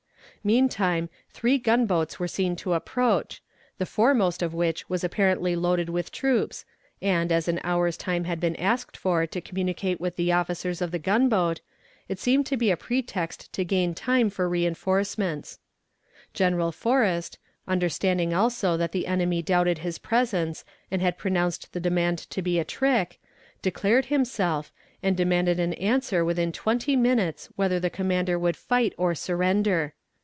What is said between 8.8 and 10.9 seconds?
for to communicate with the officers of